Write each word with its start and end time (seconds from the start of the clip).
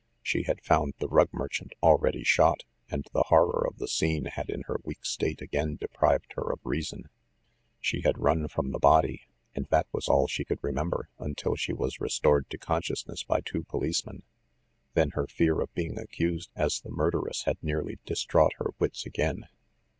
She 0.23 0.41
had 0.41 0.63
found 0.63 0.95
the 0.97 1.07
rug 1.07 1.29
merchant 1.31 1.73
al 1.83 1.99
ready 1.99 2.23
shot, 2.23 2.63
and 2.89 3.07
the 3.13 3.25
horror 3.27 3.63
of 3.67 3.77
the 3.77 3.87
scene 3.87 4.25
had 4.25 4.49
in 4.49 4.63
her 4.63 4.79
weak 4.83 5.05
state 5.05 5.43
again 5.43 5.75
deprived 5.75 6.33
her 6.33 6.51
of 6.51 6.59
reason. 6.63 7.07
She 7.79 8.01
had 8.01 8.17
run 8.17 8.47
from 8.47 8.71
the 8.71 8.79
body 8.79 9.27
‚ÄĒ 9.27 9.57
and 9.57 9.65
that 9.67 9.85
was 9.91 10.07
all 10.07 10.25
she 10.27 10.43
could 10.43 10.57
remember 10.63 11.09
until 11.19 11.55
she 11.55 11.71
was 11.71 12.01
restored 12.01 12.49
to 12.49 12.57
consciousness 12.57 13.21
by 13.21 13.41
two 13.41 13.61
police 13.63 14.03
men. 14.03 14.23
Then, 14.95 15.11
her 15.11 15.27
fear 15.27 15.61
of 15.61 15.71
being 15.75 15.99
accused 15.99 16.49
as 16.55 16.81
the 16.81 16.89
murderess 16.89 17.43
had 17.43 17.61
nearly 17.61 17.99
distraught 18.03 18.53
her 18.57 18.71
wits 18.79 19.05
again. 19.05 19.49